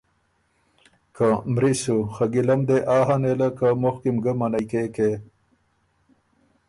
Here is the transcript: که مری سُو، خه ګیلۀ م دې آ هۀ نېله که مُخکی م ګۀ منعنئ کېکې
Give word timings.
که 1.15 1.27
مری 1.53 1.73
سُو، 1.81 1.95
خه 2.13 2.25
ګیلۀ 2.33 2.55
م 2.59 2.61
دې 2.67 2.77
آ 2.97 2.99
هۀ 3.07 3.15
نېله 3.21 3.49
که 3.57 3.67
مُخکی 3.81 4.09
م 4.15 4.17
ګۀ 4.23 4.33
منعنئ 4.39 4.65
کېکې 4.69 5.09